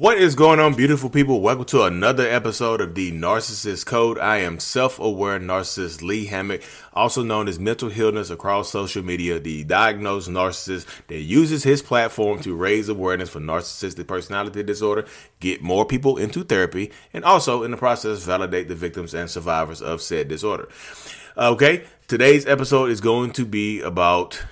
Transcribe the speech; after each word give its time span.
What 0.00 0.16
is 0.16 0.34
going 0.34 0.60
on, 0.60 0.76
beautiful 0.76 1.10
people? 1.10 1.42
Welcome 1.42 1.66
to 1.66 1.82
another 1.82 2.26
episode 2.26 2.80
of 2.80 2.94
the 2.94 3.12
Narcissist 3.12 3.84
Code. 3.84 4.18
I 4.18 4.38
am 4.38 4.58
self-aware 4.58 5.38
narcissist 5.38 6.00
Lee 6.00 6.24
Hammock, 6.24 6.62
also 6.94 7.22
known 7.22 7.48
as 7.48 7.58
Mental 7.58 7.90
Healness 7.90 8.30
across 8.30 8.70
social 8.70 9.04
media, 9.04 9.38
the 9.38 9.62
diagnosed 9.64 10.30
narcissist 10.30 10.86
that 11.08 11.18
uses 11.18 11.64
his 11.64 11.82
platform 11.82 12.40
to 12.40 12.54
raise 12.54 12.88
awareness 12.88 13.28
for 13.28 13.40
narcissistic 13.40 14.06
personality 14.06 14.62
disorder, 14.62 15.04
get 15.38 15.60
more 15.60 15.84
people 15.84 16.16
into 16.16 16.44
therapy, 16.44 16.92
and 17.12 17.22
also 17.22 17.62
in 17.62 17.70
the 17.70 17.76
process 17.76 18.24
validate 18.24 18.68
the 18.68 18.74
victims 18.74 19.12
and 19.12 19.28
survivors 19.28 19.82
of 19.82 20.00
said 20.00 20.28
disorder. 20.28 20.70
Okay, 21.36 21.84
today's 22.08 22.46
episode 22.46 22.88
is 22.88 23.02
going 23.02 23.32
to 23.32 23.44
be 23.44 23.82
about 23.82 24.42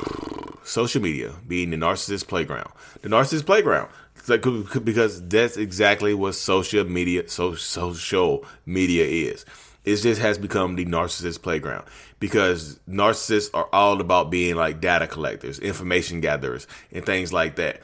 social 0.64 1.00
media 1.00 1.32
being 1.46 1.70
the 1.70 1.76
narcissist 1.76 2.26
playground. 2.26 2.72
The 3.02 3.08
narcissist 3.08 3.46
playground 3.46 3.88
because 4.26 5.26
that's 5.28 5.56
exactly 5.56 6.14
what 6.14 6.34
social 6.34 6.84
media 6.84 7.28
so 7.28 7.54
social 7.54 8.44
media 8.64 9.04
is. 9.04 9.44
It 9.84 9.96
just 9.96 10.20
has 10.20 10.36
become 10.36 10.74
the 10.74 10.84
narcissist 10.84 11.42
playground 11.42 11.86
because 12.18 12.80
narcissists 12.88 13.50
are 13.54 13.68
all 13.72 14.00
about 14.00 14.30
being 14.30 14.56
like 14.56 14.80
data 14.80 15.06
collectors, 15.06 15.60
information 15.60 16.20
gatherers, 16.20 16.66
and 16.90 17.06
things 17.06 17.32
like 17.32 17.56
that. 17.56 17.82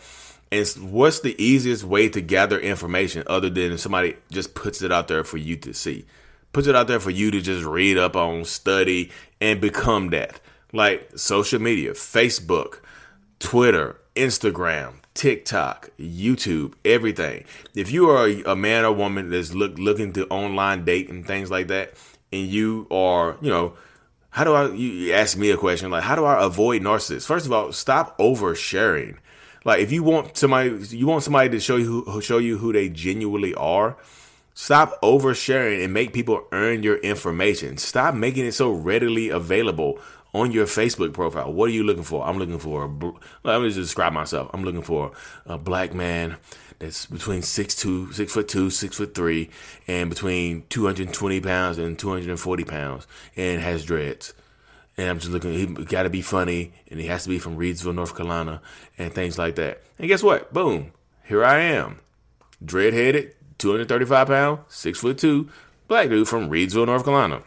And 0.51 0.67
what's 0.93 1.21
the 1.21 1.41
easiest 1.43 1.85
way 1.85 2.09
to 2.11 2.21
gather 2.21 2.59
information 2.59 3.23
other 3.27 3.49
than 3.49 3.79
somebody 3.79 4.17
just 4.31 4.55
puts 4.55 4.83
it 4.83 4.93
out 4.93 5.09
there 5.09 5.25
for 5.25 5.39
you 5.39 5.57
to 5.57 5.73
see? 5.73 6.05
Puts 6.53 6.67
it 6.67 6.77
out 6.77 6.89
there 6.89 7.01
for 7.01 7.11
you 7.11 7.31
to 7.31 7.41
just 7.41 7.65
read 7.65 7.97
up 7.97 8.17
on, 8.17 8.45
study, 8.45 9.11
and 9.41 9.61
become 9.61 10.11
that. 10.11 10.41
Like 10.73 11.11
social 11.17 11.61
media, 11.61 11.93
Facebook, 11.93 12.81
Twitter, 13.39 13.97
Instagram, 14.15 14.95
TikTok, 15.15 15.91
YouTube, 15.99 16.75
everything. 16.85 17.45
If 17.75 17.91
you 17.91 18.11
are 18.11 18.29
a 18.47 18.57
man 18.57 18.85
or 18.85 18.93
woman 18.93 19.31
that's 19.31 19.55
look 19.55 19.79
looking 19.79 20.13
to 20.15 20.27
online 20.29 20.85
date 20.85 21.09
and 21.09 21.27
things 21.27 21.51
like 21.51 21.69
that, 21.69 21.95
and 22.33 22.47
you 22.47 22.87
are, 22.91 23.37
you 23.41 23.51
know, 23.51 23.75
how 24.31 24.45
do 24.45 24.55
I? 24.55 24.71
You 24.71 25.13
ask 25.13 25.37
me 25.37 25.51
a 25.51 25.57
question 25.57 25.91
like, 25.91 26.03
how 26.03 26.15
do 26.15 26.25
I 26.25 26.45
avoid 26.45 26.83
narcissists? 26.83 27.27
First 27.27 27.47
of 27.47 27.53
all, 27.53 27.73
stop 27.73 28.17
oversharing. 28.19 29.17
Like, 29.65 29.81
if 29.81 29.93
you 29.93 30.03
want 30.03 30.37
somebody, 30.37 30.71
you 30.89 31.07
want 31.07 31.23
somebody 31.23 31.51
to 31.51 31.61
show 31.61 31.77
you 31.77 32.03
who, 32.03 32.21
show 32.21 32.39
you 32.39 32.59
who 32.59 32.73
they 32.73 32.89
genuinely 32.89 33.55
are. 33.55 33.97
Stop 34.55 35.01
oversharing 35.03 35.83
and 35.83 35.95
make 35.95 36.13
people 36.13 36.47
earn 36.53 36.83
your 36.83 36.97
information. 36.97 37.79
Stop 37.79 38.15
making 38.15 38.45
it 38.45 38.53
so 38.53 38.71
readily 38.71 39.31
available 39.31 39.99
on 40.35 40.51
your 40.51 40.67
Facebook 40.67 41.13
profile, 41.13 41.53
what 41.53 41.69
are 41.69 41.73
you 41.73 41.83
looking 41.85 42.05
for? 42.05 42.27
I'm 42.27 42.39
looking 42.39 42.59
for, 42.59 42.85
a, 42.85 42.89
let 43.45 43.61
me 43.61 43.69
just 43.69 43.79
describe 43.79 44.13
myself. 44.13 44.51
I'm 44.55 44.65
looking 44.65 44.83
for 44.83 45.13
a 45.45 45.59
black 45.59 45.93
man 45.93 46.37
that's 46.79 47.07
between 47.07 47.43
six 47.43 47.75
two, 47.75 48.13
six 48.13 48.33
foot 48.33 48.49
two, 48.49 48.71
six 48.71 48.97
foot 48.97 49.15
three, 49.15 49.51
and 49.87 50.09
between 50.09 50.65
220 50.69 51.41
pounds 51.41 51.79
and 51.79 51.99
240 51.99 52.65
pounds, 52.65 53.07
and 53.37 53.61
has 53.61 53.85
dreads. 53.85 54.33
And 54.97 55.09
I'm 55.09 55.19
just 55.19 55.33
looking, 55.33 55.53
he 55.53 55.67
got 55.67 56.03
to 56.03 56.11
be 56.11 56.23
funny, 56.23 56.73
and 56.91 56.99
he 56.99 57.07
has 57.07 57.23
to 57.25 57.29
be 57.29 57.39
from 57.39 57.57
Reidsville, 57.57 57.95
North 57.95 58.17
Carolina, 58.17 58.61
and 58.99 59.13
things 59.13 59.39
like 59.39 59.55
that. 59.57 59.83
And 59.99 60.09
guess 60.09 60.23
what? 60.23 60.53
Boom, 60.53 60.93
here 61.25 61.45
I 61.45 61.61
am, 61.61 62.01
dread 62.65 62.95
headed, 62.95 63.35
235 63.59 64.27
pounds, 64.27 64.61
six 64.69 64.99
foot 65.01 65.19
two, 65.19 65.51
black 65.89 66.09
dude 66.09 66.29
from 66.29 66.51
Reidsville, 66.51 66.87
North 66.87 67.05
Carolina. 67.05 67.43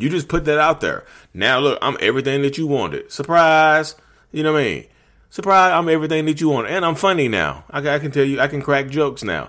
You 0.00 0.08
just 0.08 0.28
put 0.28 0.44
that 0.46 0.58
out 0.58 0.80
there. 0.80 1.04
Now 1.34 1.58
look, 1.60 1.78
I'm 1.82 1.96
everything 2.00 2.42
that 2.42 2.56
you 2.58 2.66
wanted. 2.66 3.12
Surprise. 3.12 3.94
You 4.32 4.42
know 4.42 4.52
what 4.52 4.60
I 4.60 4.64
mean? 4.64 4.86
Surprise, 5.28 5.72
I'm 5.72 5.88
everything 5.88 6.24
that 6.26 6.40
you 6.40 6.48
want. 6.48 6.68
And 6.68 6.84
I'm 6.84 6.94
funny 6.96 7.28
now. 7.28 7.64
I, 7.70 7.78
I 7.88 7.98
can 7.98 8.10
tell 8.10 8.24
you, 8.24 8.40
I 8.40 8.48
can 8.48 8.62
crack 8.62 8.88
jokes 8.88 9.22
now. 9.22 9.48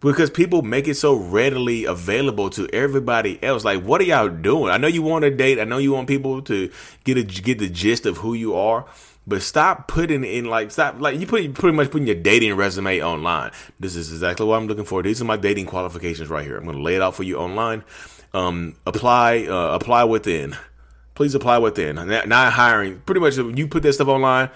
Because 0.00 0.30
people 0.30 0.62
make 0.62 0.88
it 0.88 0.96
so 0.96 1.14
readily 1.14 1.84
available 1.84 2.50
to 2.50 2.68
everybody 2.72 3.40
else. 3.42 3.64
Like, 3.64 3.84
what 3.84 4.00
are 4.00 4.04
y'all 4.04 4.28
doing? 4.28 4.70
I 4.70 4.76
know 4.76 4.88
you 4.88 5.00
want 5.00 5.24
a 5.24 5.30
date. 5.30 5.60
I 5.60 5.64
know 5.64 5.78
you 5.78 5.92
want 5.92 6.08
people 6.08 6.42
to 6.42 6.70
get 7.04 7.16
a, 7.16 7.22
get 7.22 7.60
the 7.60 7.68
gist 7.68 8.04
of 8.04 8.18
who 8.18 8.34
you 8.34 8.54
are. 8.56 8.84
But 9.26 9.42
stop 9.42 9.86
putting 9.86 10.24
in 10.24 10.46
like 10.46 10.72
stop 10.72 11.00
like 11.00 11.18
you 11.18 11.26
put 11.26 11.54
pretty 11.54 11.76
much 11.76 11.90
putting 11.90 12.08
your 12.08 12.16
dating 12.16 12.54
resume 12.56 13.00
online. 13.02 13.52
This 13.78 13.94
is 13.94 14.10
exactly 14.12 14.46
what 14.46 14.56
I'm 14.56 14.66
looking 14.66 14.84
for. 14.84 15.02
These 15.02 15.22
are 15.22 15.24
my 15.24 15.36
dating 15.36 15.66
qualifications 15.66 16.28
right 16.28 16.44
here. 16.44 16.56
I'm 16.56 16.64
gonna 16.64 16.80
lay 16.80 16.96
it 16.96 17.02
out 17.02 17.14
for 17.14 17.22
you 17.22 17.38
online 17.38 17.84
um, 18.34 18.76
apply 18.86 19.46
uh, 19.46 19.74
apply 19.74 20.04
within. 20.04 20.56
Please 21.14 21.34
apply 21.34 21.58
within. 21.58 21.96
Not 21.96 22.52
hiring. 22.52 23.00
Pretty 23.00 23.20
much, 23.20 23.36
you 23.36 23.68
put 23.68 23.82
that 23.82 23.92
stuff 23.92 24.08
online. 24.08 24.50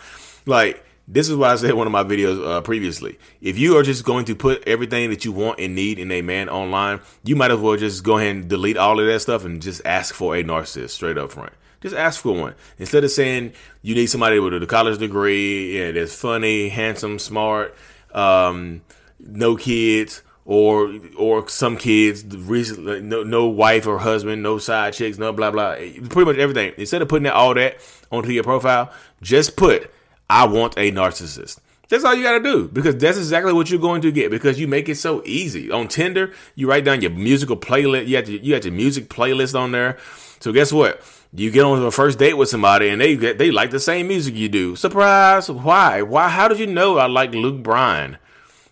Like 0.47 0.83
this 1.09 1.29
is 1.29 1.37
why 1.37 1.53
I 1.53 1.57
said 1.57 1.75
one 1.75 1.87
of 1.87 1.93
my 1.93 2.03
videos 2.03 2.45
uh, 2.45 2.61
previously. 2.63 3.19
If 3.41 3.59
you 3.59 3.77
are 3.79 3.83
just 3.83 4.05
going 4.05 4.25
to 4.25 4.35
put 4.35 4.67
everything 4.67 5.11
that 5.11 5.25
you 5.25 5.31
want 5.31 5.61
and 5.61 5.75
need 5.75 5.99
in 5.99 6.11
a 6.11 6.21
man 6.21 6.49
online, 6.49 7.01
you 7.23 7.37
might 7.37 7.53
as 7.53 7.59
well 7.59 7.77
just 7.77 8.03
go 8.03 8.19
ahead 8.19 8.35
and 8.35 8.49
delete 8.49 8.77
all 8.77 8.99
of 8.99 9.07
that 9.07 9.21
stuff 9.21 9.45
and 9.45 9.63
just 9.63 9.83
ask 9.85 10.15
for 10.15 10.35
a 10.37 10.43
narcissist 10.43 10.91
straight 10.91 11.17
up 11.17 11.31
front. 11.31 11.53
Just 11.81 11.95
ask 11.95 12.21
for 12.21 12.35
one 12.35 12.55
instead 12.79 13.05
of 13.05 13.11
saying 13.11 13.53
you 13.83 13.95
need 13.95 14.07
somebody 14.07 14.41
with 14.41 14.61
a 14.61 14.67
college 14.67 14.99
degree 14.99 15.81
and 15.81 15.97
that's 15.97 16.15
funny, 16.15 16.69
handsome, 16.69 17.19
smart, 17.19 17.77
um, 18.13 18.83
no 19.21 19.57
kids 19.57 20.23
or 20.45 20.93
or 21.17 21.49
some 21.49 21.77
kids 21.77 22.25
recently 22.37 23.01
no, 23.03 23.23
no 23.23 23.47
wife 23.47 23.87
or 23.87 23.99
husband, 23.99 24.43
no 24.43 24.59
side 24.59 24.95
chicks, 24.95 25.19
no 25.19 25.33
blah 25.33 25.53
blah. 25.53 25.75
Pretty 25.75 26.25
much 26.25 26.39
everything. 26.39 26.73
Instead 26.77 27.03
of 27.03 27.09
putting 27.09 27.29
all 27.29 27.55
that 27.55 27.77
onto 28.11 28.31
your 28.31 28.43
profile, 28.43 28.93
just 29.23 29.57
put 29.57 29.93
I 30.29 30.47
want 30.47 30.75
a 30.77 30.91
narcissist. 30.93 31.59
That's 31.89 32.05
all 32.05 32.15
you 32.15 32.25
got 32.25 32.39
to 32.39 32.43
do 32.43 32.69
because 32.69 32.97
that's 32.97 33.17
exactly 33.17 33.53
what 33.53 33.71
you're 33.71 33.81
going 33.81 34.03
to 34.03 34.11
get 34.11 34.31
because 34.31 34.59
you 34.59 34.67
make 34.67 34.89
it 34.89 34.97
so 34.97 35.23
easy. 35.25 35.71
On 35.71 35.87
Tinder, 35.87 36.33
you 36.57 36.69
write 36.69 36.85
down 36.85 37.01
your 37.01 37.13
musical 37.13 37.57
playlist. 37.57 38.09
You 38.09 38.19
your, 38.19 38.41
you 38.41 38.57
your 38.57 38.73
music 38.73 39.09
playlist 39.09 39.59
on 39.59 39.71
there. 39.71 39.97
So 40.41 40.53
guess 40.53 40.73
what? 40.73 41.01
You 41.33 41.51
get 41.51 41.65
on 41.65 41.83
a 41.83 41.91
first 41.91 42.19
date 42.19 42.35
with 42.35 42.49
somebody 42.49 42.89
and 42.89 43.01
they 43.01 43.15
they 43.15 43.51
like 43.51 43.71
the 43.71 43.79
same 43.79 44.09
music 44.09 44.35
you 44.35 44.49
do. 44.49 44.75
Surprise! 44.75 45.51
Why? 45.51 46.03
Why? 46.03 46.29
How 46.29 46.49
did 46.49 46.59
you 46.59 46.67
know 46.67 46.99
I 46.99 47.07
like 47.07 47.33
Luke 47.33 47.63
Bryan? 47.63 48.19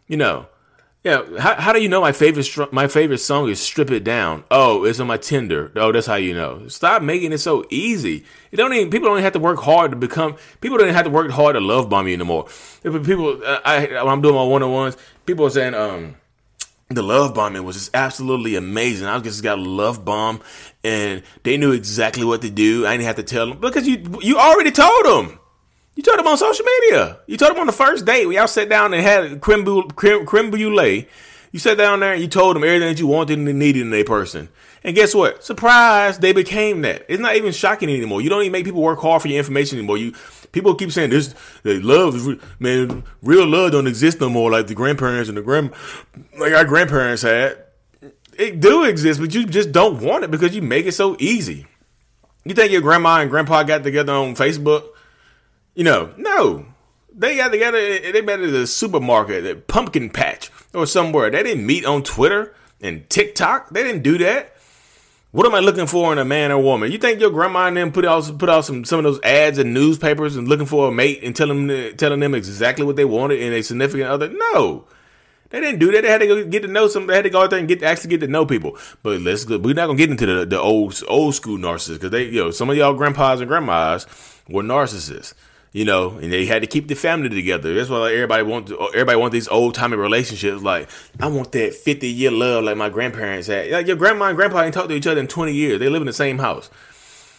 You 0.08 0.16
know, 0.16 0.46
yeah, 1.04 1.22
how, 1.38 1.54
how 1.56 1.72
do 1.74 1.82
you 1.82 1.88
know 1.90 2.00
my 2.00 2.12
favorite 2.12 2.72
my 2.72 2.88
favorite 2.88 3.18
song 3.18 3.50
is 3.50 3.60
"Strip 3.60 3.90
It 3.90 4.04
Down"? 4.04 4.42
Oh, 4.50 4.84
it's 4.84 5.00
on 5.00 5.06
my 5.06 5.18
Tinder. 5.18 5.70
Oh, 5.76 5.92
that's 5.92 6.06
how 6.06 6.14
you 6.14 6.32
know. 6.32 6.66
Stop 6.68 7.02
making 7.02 7.32
it 7.32 7.38
so 7.38 7.66
easy. 7.68 8.24
You 8.50 8.56
don't 8.56 8.72
even 8.72 8.90
people 8.90 9.08
don't 9.08 9.18
even 9.18 9.24
have 9.24 9.34
to 9.34 9.38
work 9.38 9.60
hard 9.60 9.90
to 9.90 9.98
become. 9.98 10.36
People 10.62 10.78
don't 10.78 10.86
even 10.86 10.94
have 10.96 11.04
to 11.04 11.10
work 11.10 11.30
hard 11.30 11.56
to 11.56 11.60
love 11.60 11.90
bomb 11.90 12.08
you 12.08 12.14
anymore. 12.14 12.46
If 12.82 13.04
people, 13.04 13.42
uh, 13.44 13.60
I 13.66 13.96
I'm 13.96 14.22
doing 14.22 14.34
my 14.34 14.44
one 14.44 14.62
on 14.62 14.72
ones, 14.72 14.96
people 15.26 15.44
are 15.44 15.50
saying, 15.50 15.74
um, 15.74 16.16
the 16.88 17.02
love 17.02 17.34
bombing 17.34 17.64
was 17.64 17.76
just 17.76 17.90
absolutely 17.94 18.56
amazing. 18.56 19.06
I 19.06 19.18
just 19.18 19.42
got 19.42 19.58
love 19.58 20.06
bomb, 20.06 20.40
and 20.82 21.22
they 21.42 21.58
knew 21.58 21.72
exactly 21.72 22.24
what 22.24 22.40
to 22.42 22.50
do. 22.50 22.86
I 22.86 22.92
didn't 22.92 23.06
have 23.06 23.16
to 23.16 23.22
tell 23.22 23.48
them 23.48 23.58
because 23.60 23.86
you 23.86 24.20
you 24.22 24.38
already 24.38 24.70
told 24.70 25.04
them. 25.04 25.38
You 25.94 26.02
told 26.02 26.18
him 26.18 26.26
on 26.26 26.36
social 26.36 26.64
media. 26.64 27.18
You 27.26 27.36
told 27.36 27.52
him 27.52 27.60
on 27.60 27.66
the 27.66 27.72
first 27.72 28.04
date. 28.04 28.26
We 28.26 28.38
all 28.38 28.48
sat 28.48 28.68
down 28.68 28.92
and 28.94 29.02
had 29.02 29.40
creme, 29.40 29.64
creme, 29.90 30.26
creme 30.26 30.50
brulee. 30.50 31.08
You 31.52 31.60
sat 31.60 31.78
down 31.78 32.00
there 32.00 32.14
and 32.14 32.20
you 32.20 32.26
told 32.26 32.56
them 32.56 32.64
everything 32.64 32.88
that 32.88 32.98
you 32.98 33.06
wanted 33.06 33.38
and 33.38 33.58
needed 33.58 33.82
in 33.82 33.94
a 33.94 34.02
person. 34.02 34.48
And 34.82 34.96
guess 34.96 35.14
what? 35.14 35.44
Surprise, 35.44 36.18
they 36.18 36.32
became 36.32 36.82
that. 36.82 37.06
It's 37.08 37.20
not 37.20 37.36
even 37.36 37.52
shocking 37.52 37.88
anymore. 37.88 38.20
You 38.20 38.28
don't 38.28 38.42
even 38.42 38.52
make 38.52 38.64
people 38.64 38.82
work 38.82 38.98
hard 38.98 39.22
for 39.22 39.28
your 39.28 39.38
information 39.38 39.78
anymore. 39.78 39.96
You 39.96 40.14
people 40.50 40.74
keep 40.74 40.90
saying 40.90 41.10
this 41.10 41.34
love 41.64 42.42
man, 42.58 43.04
real 43.22 43.46
love 43.46 43.72
don't 43.72 43.86
exist 43.86 44.20
no 44.20 44.28
more 44.28 44.50
like 44.50 44.66
the 44.66 44.74
grandparents 44.74 45.28
and 45.28 45.38
the 45.38 45.42
grand 45.42 45.72
like 46.38 46.52
our 46.52 46.64
grandparents 46.64 47.22
had. 47.22 47.56
It 48.36 48.58
do 48.58 48.82
exist, 48.82 49.20
but 49.20 49.32
you 49.32 49.46
just 49.46 49.70
don't 49.70 50.02
want 50.02 50.24
it 50.24 50.32
because 50.32 50.56
you 50.56 50.60
make 50.60 50.86
it 50.86 50.92
so 50.92 51.16
easy. 51.20 51.66
You 52.44 52.54
think 52.54 52.72
your 52.72 52.82
grandma 52.82 53.20
and 53.20 53.30
grandpa 53.30 53.62
got 53.62 53.84
together 53.84 54.12
on 54.12 54.34
Facebook 54.34 54.88
you 55.74 55.84
know, 55.84 56.12
no. 56.16 56.66
They 57.16 57.36
got 57.36 57.52
together, 57.52 57.78
they 57.78 58.22
met 58.22 58.40
at 58.40 58.48
a 58.50 58.66
supermarket, 58.66 59.46
a 59.46 59.54
pumpkin 59.54 60.10
patch, 60.10 60.50
or 60.74 60.86
somewhere. 60.86 61.30
They 61.30 61.44
didn't 61.44 61.64
meet 61.64 61.84
on 61.84 62.02
Twitter 62.02 62.54
and 62.80 63.08
TikTok. 63.08 63.70
They 63.70 63.84
didn't 63.84 64.02
do 64.02 64.18
that. 64.18 64.54
What 65.30 65.46
am 65.46 65.54
I 65.54 65.58
looking 65.58 65.86
for 65.88 66.12
in 66.12 66.18
a 66.18 66.24
man 66.24 66.52
or 66.52 66.62
woman? 66.62 66.92
You 66.92 66.98
think 66.98 67.20
your 67.20 67.30
grandma 67.30 67.66
and 67.66 67.76
them 67.76 67.90
put 67.90 68.04
out 68.04 68.38
put 68.38 68.48
out 68.48 68.64
some 68.64 68.84
some 68.84 69.00
of 69.00 69.04
those 69.04 69.20
ads 69.24 69.58
in 69.58 69.72
newspapers 69.72 70.36
and 70.36 70.46
looking 70.46 70.66
for 70.66 70.88
a 70.88 70.92
mate 70.92 71.24
and 71.24 71.34
telling 71.34 71.66
them 71.66 71.96
telling 71.96 72.20
them 72.20 72.36
exactly 72.36 72.84
what 72.84 72.94
they 72.94 73.04
wanted 73.04 73.40
in 73.40 73.52
a 73.52 73.62
significant 73.62 74.10
other? 74.10 74.28
No, 74.28 74.84
They 75.50 75.60
didn't 75.60 75.80
do 75.80 75.90
that. 75.90 76.02
They 76.02 76.08
had 76.08 76.20
to 76.20 76.26
go 76.28 76.44
get 76.44 76.62
to 76.62 76.68
know 76.68 76.86
some. 76.86 77.08
They 77.08 77.16
had 77.16 77.24
to 77.24 77.30
go 77.30 77.42
out 77.42 77.50
there 77.50 77.58
and 77.58 77.66
get 77.66 77.82
actually 77.82 78.10
get 78.10 78.20
to 78.20 78.28
know 78.28 78.46
people. 78.46 78.78
But 79.02 79.22
let's. 79.22 79.44
We're 79.44 79.74
not 79.74 79.86
gonna 79.86 79.98
get 79.98 80.10
into 80.10 80.26
the, 80.26 80.46
the 80.46 80.60
old 80.60 81.00
old 81.08 81.34
school 81.34 81.58
narcissists 81.58 81.94
because 81.94 82.10
they, 82.10 82.26
you 82.26 82.44
know, 82.44 82.50
some 82.52 82.70
of 82.70 82.76
y'all 82.76 82.94
grandpas 82.94 83.40
and 83.40 83.48
grandmas 83.48 84.06
were 84.48 84.62
narcissists 84.62 85.34
you 85.74 85.84
know, 85.84 86.10
and 86.18 86.32
they 86.32 86.46
had 86.46 86.62
to 86.62 86.68
keep 86.68 86.86
the 86.86 86.94
family 86.94 87.28
together. 87.28 87.74
That's 87.74 87.90
why 87.90 87.98
like, 87.98 88.12
everybody 88.12 88.44
want 88.44 88.70
everybody 88.70 89.18
want 89.18 89.32
these 89.32 89.48
old 89.48 89.74
timey 89.74 89.96
relationships. 89.96 90.62
Like 90.62 90.88
I 91.18 91.26
want 91.26 91.50
that 91.52 91.74
fifty 91.74 92.08
year 92.08 92.30
love 92.30 92.62
like 92.62 92.76
my 92.76 92.88
grandparents 92.88 93.48
had. 93.48 93.70
Like 93.70 93.88
your 93.88 93.96
grandma 93.96 94.26
and 94.26 94.36
grandpa 94.36 94.62
ain't 94.62 94.72
talked 94.72 94.90
to 94.90 94.94
each 94.94 95.08
other 95.08 95.20
in 95.20 95.26
twenty 95.26 95.52
years. 95.52 95.80
They 95.80 95.88
live 95.88 96.00
in 96.00 96.06
the 96.06 96.12
same 96.12 96.38
house. 96.38 96.70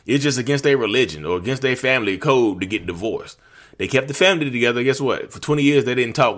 It's 0.05 0.21
just 0.21 0.37
against 0.37 0.65
their 0.65 0.77
religion 0.77 1.25
or 1.25 1.37
against 1.37 1.61
their 1.61 1.77
family 1.77 2.17
code 2.17 2.59
to 2.59 2.67
get 2.67 2.85
divorced. 2.85 3.39
They 3.77 3.87
kept 3.87 4.09
the 4.09 4.13
family 4.13 4.51
together. 4.51 4.83
Guess 4.83 4.99
what? 4.99 5.31
For 5.31 5.39
twenty 5.39 5.63
years 5.63 5.85
they 5.85 5.95
didn't 5.95 6.17
talk. 6.17 6.37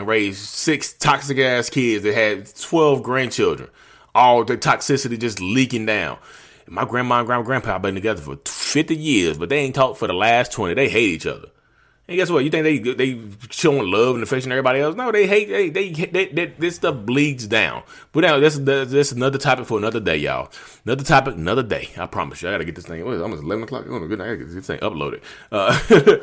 and 0.00 0.08
raised 0.08 0.38
six 0.38 0.92
toxic 0.94 1.38
ass 1.38 1.70
kids 1.70 2.02
that 2.02 2.14
had 2.14 2.52
12 2.56 3.02
grandchildren. 3.02 3.68
All 4.14 4.44
the 4.44 4.56
toxicity 4.56 5.18
just 5.18 5.40
leaking 5.40 5.86
down. 5.86 6.18
My 6.66 6.84
grandma 6.84 7.18
and 7.18 7.26
grandma 7.26 7.44
grandpa 7.44 7.72
have 7.74 7.82
been 7.82 7.94
together 7.94 8.20
for 8.20 8.36
50 8.44 8.96
years, 8.96 9.38
but 9.38 9.48
they 9.48 9.58
ain't 9.58 9.74
talked 9.74 9.98
for 9.98 10.06
the 10.06 10.14
last 10.14 10.52
20. 10.52 10.74
They 10.74 10.88
hate 10.88 11.10
each 11.10 11.26
other. 11.26 11.48
And 12.08 12.16
guess 12.16 12.30
what? 12.30 12.42
You 12.42 12.50
think 12.50 12.64
they 12.64 12.78
they 12.94 13.20
showing 13.50 13.88
love 13.88 14.16
and 14.16 14.24
affection 14.24 14.50
to 14.50 14.56
everybody 14.56 14.80
else? 14.80 14.96
No, 14.96 15.12
they 15.12 15.28
hate. 15.28 15.48
They 15.48 15.70
they, 15.70 15.90
they, 15.90 16.26
they 16.26 16.46
this 16.46 16.74
stuff 16.74 17.06
bleeds 17.06 17.46
down. 17.46 17.84
But 18.10 18.22
now 18.22 18.40
this 18.40 18.58
this 18.58 19.12
another 19.12 19.38
topic 19.38 19.66
for 19.66 19.78
another 19.78 20.00
day, 20.00 20.16
y'all. 20.16 20.50
Another 20.84 21.04
topic, 21.04 21.36
another 21.36 21.62
day. 21.62 21.88
I 21.96 22.06
promise 22.06 22.42
you. 22.42 22.48
I 22.48 22.52
gotta 22.52 22.64
get 22.64 22.74
this 22.74 22.86
thing. 22.86 23.04
What 23.04 23.14
is 23.14 23.20
it, 23.20 23.22
almost 23.22 23.44
eleven 23.44 23.62
o'clock. 23.62 23.84
Oh 23.88 24.00
my 24.00 24.08
goodness, 24.08 24.24
I 24.24 24.26
gotta 24.26 24.38
get 24.38 24.54
this 24.54 24.66
thing 24.66 24.80
uploaded. 24.80 25.22
Uh, 25.52 26.18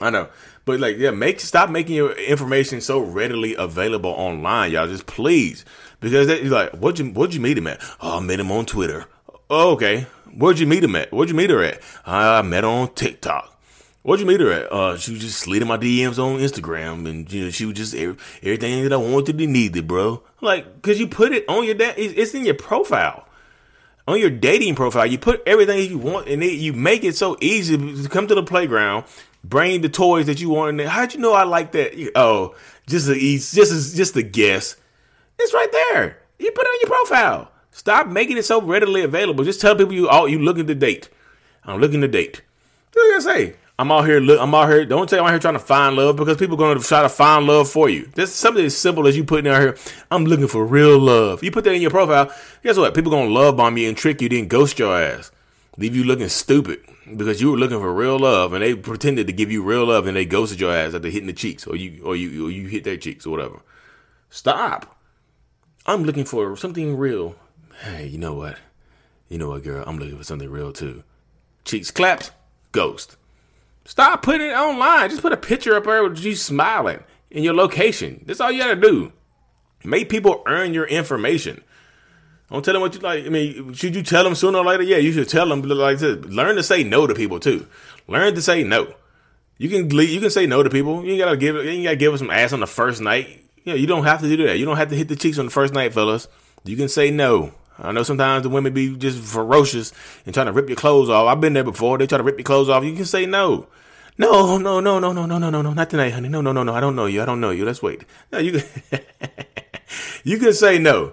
I 0.00 0.08
know. 0.08 0.30
But 0.66 0.80
like, 0.80 0.98
yeah, 0.98 1.12
make 1.12 1.38
stop 1.38 1.70
making 1.70 1.94
your 1.94 2.12
information 2.12 2.80
so 2.80 2.98
readily 2.98 3.54
available 3.54 4.10
online, 4.10 4.72
y'all. 4.72 4.88
Just 4.88 5.06
please, 5.06 5.64
because 6.00 6.26
that, 6.26 6.44
like, 6.44 6.72
what'd 6.72 6.98
you 6.98 7.12
what'd 7.12 7.34
you 7.34 7.40
meet 7.40 7.56
him 7.56 7.68
at? 7.68 7.80
Oh, 8.00 8.18
I 8.18 8.20
met 8.20 8.40
him 8.40 8.50
on 8.50 8.66
Twitter. 8.66 9.06
Oh, 9.48 9.70
okay. 9.72 10.06
Where'd 10.36 10.58
you 10.58 10.66
meet 10.66 10.82
him 10.82 10.96
at? 10.96 11.12
Where'd 11.12 11.30
you 11.30 11.36
meet 11.36 11.50
her 11.50 11.62
at? 11.62 11.80
I 12.04 12.42
met 12.42 12.64
her 12.64 12.68
on 12.68 12.92
TikTok. 12.94 13.56
Where'd 14.02 14.18
you 14.18 14.26
meet 14.26 14.40
her 14.40 14.50
at? 14.50 14.72
Uh, 14.72 14.96
she 14.96 15.12
was 15.12 15.20
just 15.20 15.38
sliding 15.38 15.68
my 15.68 15.78
DMs 15.78 16.18
on 16.18 16.40
Instagram, 16.40 17.08
and 17.08 17.32
you 17.32 17.44
know, 17.44 17.50
she 17.50 17.64
was 17.64 17.76
just 17.76 17.94
every, 17.94 18.16
everything 18.42 18.82
that 18.82 18.92
I 18.92 18.96
wanted 18.96 19.40
and 19.40 19.52
needed, 19.52 19.86
bro. 19.86 20.20
Like, 20.40 20.82
cause 20.82 20.98
you 20.98 21.06
put 21.06 21.32
it 21.32 21.48
on 21.48 21.64
your 21.64 21.76
da- 21.76 21.94
it's 21.96 22.34
in 22.34 22.44
your 22.44 22.54
profile 22.54 23.26
on 24.08 24.20
your 24.20 24.30
dating 24.30 24.74
profile, 24.74 25.06
you 25.06 25.18
put 25.18 25.42
everything 25.46 25.90
you 25.90 25.98
want 25.98 26.28
and 26.28 26.42
it, 26.42 26.52
you 26.52 26.72
make 26.72 27.04
it 27.04 27.16
so 27.16 27.36
easy 27.40 27.76
to 27.76 28.08
come 28.08 28.26
to 28.26 28.34
the 28.34 28.42
playground, 28.42 29.04
bring 29.48 29.82
the 29.82 29.88
toys 29.88 30.26
that 30.26 30.40
you 30.40 30.50
want 30.50 30.70
in 30.70 30.76
there. 30.76 30.88
How'd 30.88 31.14
you 31.14 31.20
know 31.20 31.32
I 31.32 31.44
like 31.44 31.72
that? 31.72 32.10
Oh, 32.14 32.54
just 32.86 33.08
a 33.08 33.14
just 33.14 33.56
a, 33.56 33.96
just 33.96 34.16
a 34.16 34.22
guess. 34.22 34.76
It's 35.38 35.54
right 35.54 35.70
there. 35.72 36.18
You 36.38 36.50
put 36.50 36.66
it 36.66 36.70
on 36.70 36.78
your 36.80 36.98
profile. 36.98 37.52
Stop 37.70 38.08
making 38.08 38.38
it 38.38 38.44
so 38.44 38.60
readily 38.60 39.02
available. 39.02 39.44
Just 39.44 39.60
tell 39.60 39.76
people 39.76 39.92
you 39.92 40.08
all 40.08 40.28
you 40.28 40.38
looking 40.38 40.66
to 40.66 40.74
date. 40.74 41.08
I'm 41.64 41.80
looking 41.80 42.00
to 42.00 42.08
date. 42.08 42.42
What 42.92 43.16
I 43.16 43.18
say? 43.18 43.56
I'm 43.78 43.92
out 43.92 44.06
here. 44.06 44.20
Look, 44.20 44.40
I'm 44.40 44.54
out 44.54 44.70
here. 44.70 44.86
Don't 44.86 45.10
say 45.10 45.18
I'm 45.18 45.26
out 45.26 45.30
here 45.30 45.38
trying 45.38 45.54
to 45.54 45.60
find 45.60 45.96
love 45.96 46.16
because 46.16 46.38
people 46.38 46.54
are 46.54 46.58
going 46.58 46.78
to 46.78 46.84
try 46.84 47.02
to 47.02 47.10
find 47.10 47.46
love 47.46 47.68
for 47.68 47.90
you. 47.90 48.10
This 48.14 48.34
something 48.34 48.64
as 48.64 48.74
simple 48.74 49.06
as 49.06 49.16
you 49.16 49.24
putting 49.24 49.50
out 49.50 49.60
here. 49.60 49.76
I'm 50.10 50.24
looking 50.24 50.48
for 50.48 50.64
real 50.64 50.98
love. 50.98 51.44
You 51.44 51.50
put 51.50 51.64
that 51.64 51.74
in 51.74 51.82
your 51.82 51.90
profile. 51.90 52.34
Guess 52.62 52.78
what? 52.78 52.94
People 52.94 53.12
are 53.12 53.18
going 53.18 53.28
to 53.28 53.34
love 53.34 53.58
bomb 53.58 53.76
you 53.76 53.88
and 53.88 53.96
trick 53.96 54.22
you, 54.22 54.30
then 54.30 54.48
ghost 54.48 54.78
your 54.78 54.98
ass, 54.98 55.30
leave 55.78 55.94
you 55.94 56.04
looking 56.04 56.28
stupid 56.28 56.80
because 57.16 57.40
you 57.40 57.50
were 57.50 57.58
looking 57.58 57.78
for 57.78 57.92
real 57.94 58.18
love 58.18 58.52
and 58.52 58.62
they 58.62 58.74
pretended 58.74 59.26
to 59.26 59.32
give 59.32 59.50
you 59.50 59.62
real 59.62 59.86
love 59.86 60.06
and 60.06 60.16
they 60.16 60.24
ghosted 60.24 60.60
your 60.60 60.72
ass 60.72 60.94
after 60.94 61.08
hitting 61.08 61.26
the 61.26 61.32
cheeks 61.32 61.66
or 61.66 61.76
you 61.76 62.02
or 62.04 62.16
you 62.16 62.46
or 62.46 62.50
you 62.50 62.68
hit 62.68 62.84
their 62.84 62.96
cheeks 62.96 63.26
or 63.26 63.30
whatever. 63.30 63.60
Stop. 64.30 64.98
I'm 65.86 66.04
looking 66.04 66.24
for 66.24 66.56
something 66.56 66.96
real. 66.96 67.36
Hey, 67.82 68.06
you 68.06 68.18
know 68.18 68.34
what? 68.34 68.58
You 69.28 69.38
know 69.38 69.48
what, 69.50 69.62
girl? 69.62 69.84
I'm 69.86 69.98
looking 69.98 70.18
for 70.18 70.24
something 70.24 70.50
real 70.50 70.72
too. 70.72 71.04
Cheeks 71.64 71.90
clapped, 71.90 72.32
ghost. 72.72 73.16
Stop 73.84 74.22
putting 74.22 74.48
it 74.48 74.54
online. 74.54 75.10
Just 75.10 75.22
put 75.22 75.32
a 75.32 75.36
picture 75.36 75.76
up 75.76 75.84
there 75.84 76.02
with 76.02 76.18
you 76.18 76.34
smiling 76.34 77.04
in 77.30 77.44
your 77.44 77.54
location. 77.54 78.24
That's 78.26 78.40
all 78.40 78.50
you 78.50 78.60
gotta 78.60 78.76
do. 78.76 79.12
Make 79.84 80.08
people 80.08 80.42
earn 80.46 80.74
your 80.74 80.86
information. 80.86 81.62
Don't 82.50 82.64
tell 82.64 82.74
them 82.74 82.82
what 82.82 82.94
you 82.94 83.00
like. 83.00 83.26
I 83.26 83.28
mean, 83.28 83.72
should 83.74 83.96
you 83.96 84.02
tell 84.02 84.22
them 84.22 84.34
sooner 84.34 84.58
or 84.58 84.64
later? 84.64 84.84
Yeah, 84.84 84.98
you 84.98 85.12
should 85.12 85.28
tell 85.28 85.48
them. 85.48 85.62
Like, 85.62 85.98
this, 85.98 86.24
learn 86.26 86.56
to 86.56 86.62
say 86.62 86.84
no 86.84 87.06
to 87.06 87.14
people 87.14 87.40
too. 87.40 87.66
Learn 88.06 88.34
to 88.34 88.42
say 88.42 88.62
no. 88.62 88.94
You 89.58 89.68
can 89.68 89.90
you 89.90 90.20
can 90.20 90.30
say 90.30 90.46
no 90.46 90.62
to 90.62 90.70
people. 90.70 91.04
You 91.04 91.12
ain't 91.12 91.20
gotta 91.20 91.36
give 91.36 91.56
you 91.56 91.82
gotta 91.82 91.96
give 91.96 92.12
us 92.12 92.20
some 92.20 92.30
ass 92.30 92.52
on 92.52 92.60
the 92.60 92.66
first 92.66 93.00
night. 93.00 93.42
Yeah, 93.64 93.74
you 93.74 93.86
don't 93.86 94.04
have 94.04 94.20
to 94.20 94.28
do 94.28 94.46
that. 94.46 94.58
You 94.58 94.64
don't 94.64 94.76
have 94.76 94.90
to 94.90 94.96
hit 94.96 95.08
the 95.08 95.16
cheeks 95.16 95.38
on 95.38 95.46
the 95.46 95.50
first 95.50 95.74
night, 95.74 95.92
fellas. 95.92 96.28
You 96.64 96.76
can 96.76 96.88
say 96.88 97.10
no. 97.10 97.52
I 97.78 97.92
know 97.92 98.02
sometimes 98.04 98.44
the 98.44 98.48
women 98.48 98.72
be 98.72 98.96
just 98.96 99.18
ferocious 99.18 99.92
and 100.24 100.32
trying 100.32 100.46
to 100.46 100.52
rip 100.52 100.68
your 100.68 100.76
clothes 100.76 101.10
off. 101.10 101.26
I've 101.26 101.40
been 101.40 101.52
there 101.52 101.64
before. 101.64 101.98
They 101.98 102.06
try 102.06 102.18
to 102.18 102.24
rip 102.24 102.38
your 102.38 102.44
clothes 102.44 102.68
off. 102.68 102.84
You 102.84 102.94
can 102.94 103.04
say 103.04 103.26
no. 103.26 103.66
No, 104.18 104.56
no, 104.56 104.80
no, 104.80 104.98
no, 104.98 105.12
no, 105.12 105.26
no, 105.26 105.38
no, 105.38 105.50
no, 105.50 105.62
no, 105.62 105.72
not 105.74 105.90
tonight, 105.90 106.10
honey. 106.10 106.28
No, 106.28 106.40
no, 106.40 106.52
no, 106.52 106.62
no. 106.62 106.74
I 106.74 106.80
don't 106.80 106.96
know 106.96 107.04
you. 107.04 107.20
I 107.20 107.26
don't 107.26 107.40
know 107.40 107.50
you. 107.50 107.66
Let's 107.66 107.82
wait. 107.82 108.04
No, 108.32 108.38
you 108.38 108.52
can, 108.52 109.00
you 110.24 110.38
can 110.38 110.54
say 110.54 110.78
no. 110.78 111.12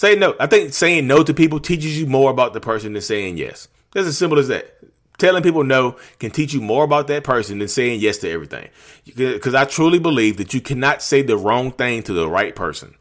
Say 0.00 0.14
no. 0.14 0.34
I 0.40 0.46
think 0.46 0.72
saying 0.72 1.06
no 1.06 1.22
to 1.22 1.34
people 1.34 1.60
teaches 1.60 2.00
you 2.00 2.06
more 2.06 2.30
about 2.30 2.54
the 2.54 2.60
person 2.60 2.94
than 2.94 3.02
saying 3.02 3.36
yes. 3.36 3.68
It's 3.94 4.08
as 4.08 4.16
simple 4.16 4.38
as 4.38 4.48
that. 4.48 4.78
Telling 5.18 5.42
people 5.42 5.62
no 5.62 5.96
can 6.18 6.30
teach 6.30 6.54
you 6.54 6.62
more 6.62 6.84
about 6.84 7.06
that 7.08 7.22
person 7.22 7.58
than 7.58 7.68
saying 7.68 8.00
yes 8.00 8.16
to 8.18 8.30
everything. 8.30 8.70
Because 9.14 9.54
I 9.54 9.66
truly 9.66 9.98
believe 9.98 10.38
that 10.38 10.54
you 10.54 10.62
cannot 10.62 11.02
say 11.02 11.20
the 11.20 11.36
wrong 11.36 11.70
thing 11.70 12.02
to 12.04 12.14
the 12.14 12.26
right 12.26 12.56
person. 12.56 12.94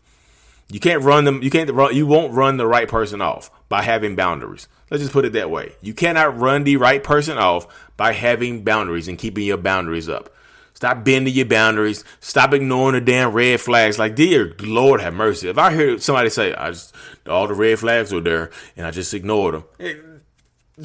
You 0.70 0.82
can't 0.82 1.02
run 1.02 1.24
them. 1.24 1.42
You 1.42 1.50
can't 1.50 1.72
run. 1.72 1.96
You 1.96 2.06
won't 2.06 2.34
run 2.34 2.58
the 2.58 2.68
right 2.68 2.90
person 2.90 3.22
off 3.22 3.50
by 3.70 3.82
having 3.84 4.18
boundaries. 4.18 4.68
Let's 4.92 5.02
just 5.02 5.14
put 5.14 5.24
it 5.24 5.32
that 5.32 5.50
way. 5.50 5.76
You 5.82 5.94
cannot 5.94 6.38
run 6.38 6.66
the 6.66 6.76
right 6.76 7.02
person 7.02 7.38
off 7.38 7.66
by 7.96 8.12
having 8.12 8.66
boundaries 8.66 9.08
and 9.08 9.18
keeping 9.18 9.46
your 9.46 9.56
boundaries 9.56 10.10
up. 10.10 10.36
Stop 10.80 11.04
bending 11.04 11.34
your 11.34 11.46
boundaries. 11.46 12.06
Stop 12.22 12.54
ignoring 12.54 12.94
the 12.94 13.02
damn 13.02 13.34
red 13.34 13.60
flags. 13.60 14.00
Like, 14.00 14.16
dear 14.16 14.56
Lord, 14.62 15.02
have 15.02 15.14
mercy. 15.14 15.50
If 15.50 15.58
I 15.58 15.74
hear 15.74 16.00
somebody 16.00 16.30
say, 16.30 16.54
"I 16.54 16.72
just 16.72 16.96
all 17.28 17.48
the 17.48 17.54
red 17.54 17.80
flags 17.80 18.14
were 18.14 18.22
there," 18.22 18.50
and 18.78 18.88
I 18.88 18.92
just 18.92 19.14
ignored 19.14 19.56
them, 19.56 19.66
eh, 19.82 19.96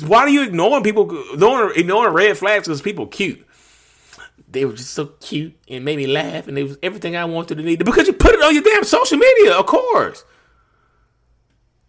why 0.04 0.22
are 0.22 0.28
you 0.28 0.42
ignoring 0.42 0.82
people? 0.82 1.08
Ignoring, 1.34 1.78
ignoring 1.78 2.12
red 2.12 2.36
flags 2.36 2.66
because 2.66 2.82
people 2.82 3.06
cute. 3.06 3.46
They 4.50 4.64
were 4.64 4.72
just 4.72 4.94
so 4.94 5.12
cute 5.20 5.54
and 5.68 5.84
made 5.84 5.98
me 5.98 6.08
laugh, 6.08 6.48
and 6.48 6.58
it 6.58 6.64
was 6.64 6.76
everything 6.82 7.14
I 7.14 7.24
wanted 7.26 7.58
to 7.58 7.62
need. 7.62 7.84
Because 7.84 8.08
you 8.08 8.14
put 8.14 8.34
it 8.34 8.42
on 8.42 8.52
your 8.52 8.64
damn 8.64 8.82
social 8.82 9.18
media, 9.18 9.54
of 9.54 9.66
course. 9.66 10.24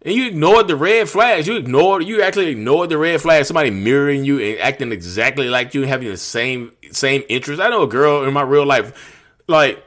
And 0.02 0.14
you 0.14 0.26
ignored 0.26 0.68
the 0.68 0.76
red 0.76 1.08
flags. 1.08 1.46
You 1.46 1.56
ignored, 1.56 2.04
you 2.04 2.22
actually 2.22 2.48
ignored 2.48 2.90
the 2.90 2.98
red 2.98 3.20
flags. 3.20 3.48
Somebody 3.48 3.70
mirroring 3.70 4.24
you 4.24 4.38
and 4.38 4.60
acting 4.60 4.92
exactly 4.92 5.48
like 5.48 5.74
you, 5.74 5.82
and 5.82 5.90
having 5.90 6.08
the 6.08 6.16
same 6.16 6.72
same 6.92 7.22
interests. 7.28 7.62
I 7.62 7.70
know 7.70 7.82
a 7.82 7.88
girl 7.88 8.24
in 8.24 8.32
my 8.32 8.42
real 8.42 8.66
life, 8.66 9.14
like 9.48 9.82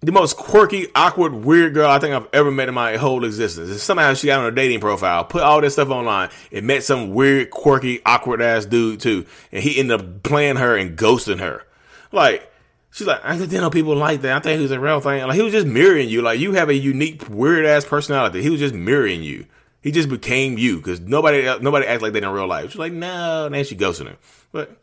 the 0.00 0.12
most 0.12 0.36
quirky, 0.36 0.86
awkward, 0.94 1.34
weird 1.34 1.74
girl 1.74 1.90
I 1.90 1.98
think 1.98 2.14
I've 2.14 2.28
ever 2.32 2.50
met 2.50 2.68
in 2.68 2.74
my 2.74 2.96
whole 2.96 3.24
existence. 3.24 3.70
And 3.70 3.80
somehow 3.80 4.14
she 4.14 4.28
got 4.28 4.40
on 4.40 4.46
a 4.46 4.52
dating 4.52 4.80
profile, 4.80 5.24
put 5.24 5.42
all 5.42 5.60
this 5.60 5.72
stuff 5.72 5.90
online, 5.90 6.30
and 6.52 6.66
met 6.66 6.84
some 6.84 7.14
weird, 7.14 7.50
quirky, 7.50 8.00
awkward 8.06 8.40
ass 8.40 8.64
dude 8.64 9.00
too. 9.00 9.26
And 9.50 9.62
he 9.62 9.78
ended 9.78 10.00
up 10.00 10.22
playing 10.22 10.56
her 10.56 10.76
and 10.76 10.96
ghosting 10.96 11.40
her. 11.40 11.64
Like, 12.12 12.50
She's 12.98 13.06
like, 13.06 13.24
I 13.24 13.38
didn't 13.38 13.60
know 13.60 13.70
people 13.70 13.94
like 13.94 14.22
that. 14.22 14.38
I 14.38 14.40
think 14.40 14.56
he 14.56 14.62
was 14.62 14.72
a 14.72 14.80
real 14.80 15.00
thing. 15.00 15.24
Like 15.24 15.36
he 15.36 15.42
was 15.42 15.52
just 15.52 15.68
mirroring 15.68 16.08
you. 16.08 16.20
Like 16.20 16.40
you 16.40 16.54
have 16.54 16.68
a 16.68 16.74
unique, 16.74 17.28
weird 17.28 17.64
ass 17.64 17.84
personality. 17.84 18.42
He 18.42 18.50
was 18.50 18.58
just 18.58 18.74
mirroring 18.74 19.22
you. 19.22 19.46
He 19.82 19.92
just 19.92 20.08
became 20.08 20.58
you 20.58 20.78
because 20.78 20.98
nobody 20.98 21.44
nobody 21.60 21.86
acts 21.86 22.02
like 22.02 22.12
that 22.14 22.24
in 22.24 22.28
real 22.28 22.48
life. 22.48 22.72
She's 22.72 22.78
like, 22.80 22.92
no, 22.92 23.46
and 23.46 23.54
then 23.54 23.64
she 23.64 23.76
to 23.76 23.92
him. 23.92 24.16
But 24.50 24.76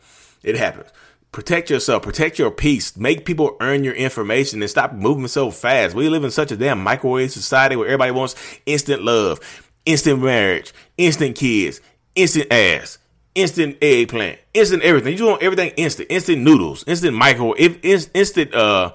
it 0.43 0.55
happens. 0.55 0.87
Protect 1.33 1.69
yourself. 1.69 2.03
Protect 2.03 2.39
your 2.39 2.51
peace. 2.51 2.95
Make 2.95 3.25
people 3.25 3.57
earn 3.59 3.83
your 3.83 3.95
information 3.95 4.61
and 4.61 4.71
stop 4.71 4.93
moving 4.93 5.27
so 5.27 5.51
fast. 5.51 5.93
We 5.93 6.07
live 6.07 6.23
in 6.23 6.31
such 6.31 6.53
a 6.53 6.55
damn 6.55 6.81
microwave 6.81 7.33
society 7.33 7.75
where 7.75 7.87
everybody 7.87 8.11
wants 8.11 8.35
instant 8.65 9.03
love, 9.03 9.41
instant 9.85 10.21
marriage, 10.21 10.73
instant 10.97 11.35
kids, 11.35 11.81
instant 12.15 12.49
ass 12.49 12.97
instant 13.35 13.77
eggplant, 13.81 14.39
instant 14.53 14.81
everything. 14.83 15.17
You 15.17 15.25
want 15.27 15.43
everything 15.43 15.71
instant, 15.77 16.07
instant 16.09 16.41
noodles, 16.41 16.83
instant 16.87 17.15
micro, 17.15 17.53
instant 17.55 18.53
uh 18.53 18.91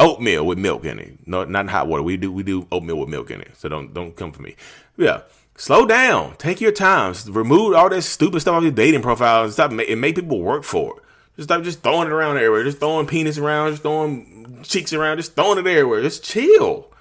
oatmeal 0.00 0.46
with 0.46 0.58
milk 0.58 0.84
in 0.84 0.98
it. 0.98 1.26
No, 1.26 1.44
not 1.44 1.68
hot 1.68 1.88
water. 1.88 2.02
We 2.02 2.16
do 2.16 2.30
we 2.30 2.42
do 2.42 2.66
oatmeal 2.70 2.96
with 2.96 3.08
milk 3.08 3.30
in 3.30 3.40
it. 3.40 3.56
So 3.56 3.68
don't 3.68 3.92
don't 3.92 4.14
come 4.14 4.32
for 4.32 4.42
me. 4.42 4.54
Yeah. 4.96 5.22
Slow 5.56 5.86
down. 5.86 6.36
Take 6.36 6.60
your 6.60 6.70
time. 6.70 7.14
Remove 7.26 7.74
all 7.74 7.88
that 7.88 8.02
stupid 8.02 8.40
stuff 8.40 8.54
off 8.54 8.62
your 8.62 8.70
dating 8.70 9.02
profile 9.02 9.42
and 9.42 9.52
stop. 9.52 9.72
It 9.72 9.96
make 9.96 10.14
people 10.14 10.40
work 10.40 10.62
for 10.62 10.98
it. 10.98 11.02
Just 11.34 11.48
stop 11.48 11.64
just 11.64 11.82
throwing 11.82 12.06
it 12.06 12.12
around 12.12 12.36
everywhere. 12.36 12.62
Just 12.62 12.78
throwing 12.78 13.08
penis 13.08 13.38
around. 13.38 13.72
Just 13.72 13.82
throwing 13.82 14.60
cheeks 14.62 14.92
around. 14.92 15.16
Just 15.16 15.34
throwing 15.34 15.58
it 15.58 15.66
everywhere. 15.66 16.00
Just 16.02 16.22
chill. 16.22 16.92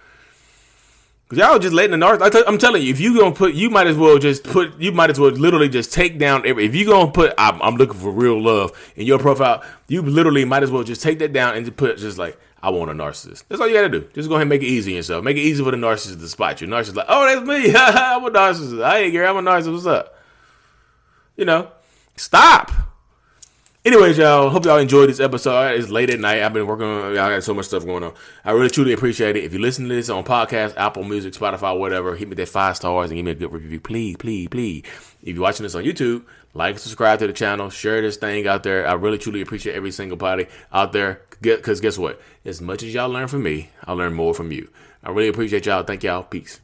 Cause 1.29 1.39
y'all 1.39 1.59
just 1.59 1.73
letting 1.73 1.99
the 1.99 2.05
narc. 2.05 2.43
I'm 2.47 2.57
telling 2.57 2.83
you, 2.83 2.89
if 2.89 3.01
you 3.01 3.19
gonna 3.19 3.35
put, 3.35 3.53
you 3.53 3.69
might 3.69 3.87
as 3.87 3.97
well 3.97 4.17
just 4.17 4.45
put. 4.45 4.79
You 4.79 4.93
might 4.93 5.09
as 5.09 5.19
well 5.19 5.29
literally 5.31 5.67
just 5.67 5.91
take 5.91 6.17
down 6.17 6.47
every. 6.47 6.65
If 6.65 6.73
you 6.73 6.85
gonna 6.85 7.11
put, 7.11 7.33
I'm, 7.37 7.61
I'm 7.61 7.75
looking 7.75 7.99
for 7.99 8.11
real 8.11 8.41
love 8.41 8.71
in 8.95 9.05
your 9.05 9.19
profile. 9.19 9.61
You 9.89 10.03
literally 10.03 10.45
might 10.45 10.63
as 10.63 10.71
well 10.71 10.83
just 10.83 11.03
take 11.03 11.19
that 11.19 11.33
down 11.33 11.57
and 11.57 11.65
just 11.65 11.75
put 11.75 11.97
just 11.97 12.17
like 12.17 12.39
I 12.63 12.69
want 12.69 12.91
a 12.91 12.93
narcissist. 12.93 13.43
That's 13.49 13.59
all 13.59 13.67
you 13.67 13.73
gotta 13.73 13.89
do. 13.89 14.07
Just 14.13 14.29
go 14.29 14.35
ahead 14.35 14.43
and 14.43 14.49
make 14.49 14.61
it 14.61 14.67
easy 14.67 14.93
on 14.93 14.95
yourself. 14.97 15.21
Make 15.21 15.35
it 15.35 15.41
easy 15.41 15.61
for 15.61 15.71
the 15.71 15.77
narcissist 15.77 16.21
to 16.21 16.29
spot 16.29 16.61
you. 16.61 16.67
Narcissist 16.67 16.95
like, 16.95 17.07
oh, 17.09 17.25
that's 17.25 17.45
me. 17.45 17.73
I'm 17.75 18.23
a 18.23 18.31
narcissist. 18.31 18.81
I 18.81 18.99
ain't 18.99 19.11
Gary. 19.11 19.27
I'm 19.27 19.35
a 19.35 19.41
narcissist. 19.41 19.73
What's 19.73 19.85
up? 19.85 20.15
You 21.35 21.43
know, 21.43 21.71
stop. 22.15 22.71
Anyways, 23.87 24.17
y'all, 24.17 24.49
hope 24.49 24.65
y'all 24.65 24.79
enjoyed 24.79 25.07
this 25.07 25.21
episode. 25.21 25.79
It's 25.79 25.87
late 25.87 26.09
at 26.09 26.19
night. 26.19 26.43
I've 26.43 26.51
been 26.51 26.67
working 26.67 26.85
on, 26.85 27.15
y'all 27.15 27.29
got 27.29 27.41
so 27.41 27.53
much 27.53 27.67
stuff 27.67 27.85
going 27.85 28.03
on. 28.03 28.13
I 28.43 28.51
really 28.51 28.69
truly 28.69 28.91
appreciate 28.91 29.37
it. 29.37 29.45
If 29.45 29.53
you 29.53 29.59
listen 29.59 29.87
to 29.87 29.95
this 29.95 30.09
on 30.09 30.25
podcast, 30.25 30.75
Apple 30.75 31.05
Music, 31.05 31.31
Spotify, 31.31 31.79
whatever, 31.79 32.13
hit 32.13 32.27
me 32.27 32.35
that 32.35 32.49
five 32.49 32.75
stars 32.75 33.11
and 33.11 33.17
give 33.17 33.23
me 33.23 33.31
a 33.31 33.35
good 33.35 33.49
review. 33.49 33.79
Please, 33.79 34.17
please, 34.17 34.49
please. 34.49 34.83
If 35.21 35.35
you're 35.35 35.41
watching 35.41 35.63
this 35.63 35.73
on 35.73 35.85
YouTube, 35.85 36.25
like 36.53 36.71
and 36.71 36.81
subscribe 36.81 37.19
to 37.19 37.27
the 37.27 37.33
channel. 37.33 37.69
Share 37.69 38.01
this 38.01 38.17
thing 38.17 38.45
out 38.45 38.63
there. 38.63 38.85
I 38.85 38.91
really 38.91 39.19
truly 39.19 39.39
appreciate 39.39 39.77
every 39.77 39.91
single 39.91 40.17
body 40.17 40.47
out 40.73 40.91
there. 40.91 41.21
Because 41.39 41.79
guess 41.79 41.97
what? 41.97 42.19
As 42.43 42.59
much 42.59 42.83
as 42.83 42.93
y'all 42.93 43.07
learn 43.07 43.29
from 43.29 43.43
me, 43.43 43.69
I 43.85 43.93
learn 43.93 44.13
more 44.13 44.33
from 44.33 44.51
you. 44.51 44.67
I 45.01 45.11
really 45.11 45.29
appreciate 45.29 45.65
y'all. 45.65 45.83
Thank 45.83 46.03
y'all. 46.03 46.23
Peace. 46.23 46.59